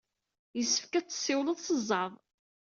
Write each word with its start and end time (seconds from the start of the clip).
Yessefk 0.57 0.93
ad 0.95 1.07
tessiwled 1.07 1.59
s 1.61 1.67
zzeɛḍ. 1.79 2.13